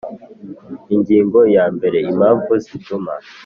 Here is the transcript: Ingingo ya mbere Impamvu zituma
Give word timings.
Ingingo 0.93 1.39
ya 1.55 1.65
mbere 1.75 1.97
Impamvu 2.11 2.51
zituma 2.65 3.13